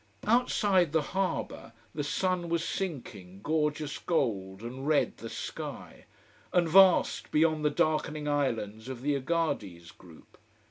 Outside 0.25 0.93
the 0.93 1.03
harbour 1.13 1.73
the 1.93 2.03
sun 2.03 2.49
was 2.49 2.63
sinking, 2.67 3.41
gorgeous 3.43 3.99
gold 3.99 4.63
and 4.63 4.87
red 4.87 5.17
the 5.17 5.29
sky, 5.29 6.05
and 6.51 6.67
vast, 6.67 7.29
beyond 7.29 7.63
the 7.63 7.69
darkening 7.69 8.27
islands 8.27 8.89
of 8.89 9.03
the 9.03 9.13
Egades 9.13 9.91
group. 9.91 10.39